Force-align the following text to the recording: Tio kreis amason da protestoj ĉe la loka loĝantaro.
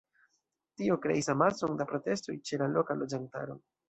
Tio 0.81 0.95
kreis 1.03 1.29
amason 1.33 1.77
da 1.81 1.87
protestoj 1.91 2.35
ĉe 2.51 2.59
la 2.63 2.69
loka 2.79 2.97
loĝantaro. 3.03 3.59